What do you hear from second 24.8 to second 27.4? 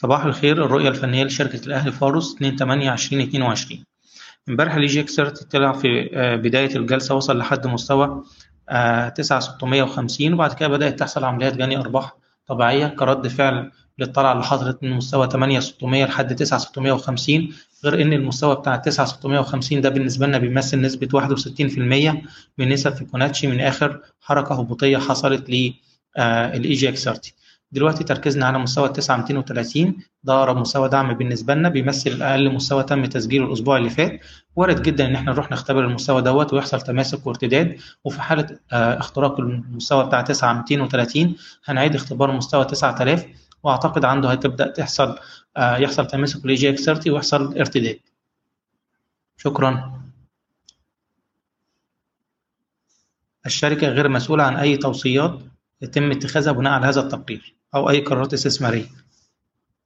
حصلت لل EGX 30